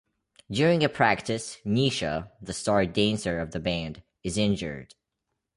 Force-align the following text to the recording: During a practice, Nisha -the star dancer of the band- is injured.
During 0.49 0.83
a 0.83 0.89
practice, 0.89 1.57
Nisha 1.63 2.31
-the 2.43 2.53
star 2.55 2.87
dancer 2.87 3.39
of 3.39 3.51
the 3.51 3.59
band- 3.59 4.01
is 4.23 4.35
injured. 4.35 4.95